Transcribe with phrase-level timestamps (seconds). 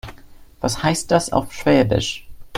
[0.61, 2.27] Was heißt das auf Schwäbisch?